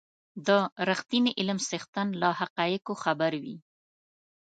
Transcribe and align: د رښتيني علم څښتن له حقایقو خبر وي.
د 0.47 0.49
رښتيني 0.89 1.31
علم 1.39 1.59
څښتن 1.69 2.07
له 2.21 2.29
حقایقو 2.39 2.93
خبر 3.03 3.31
وي. 3.43 3.57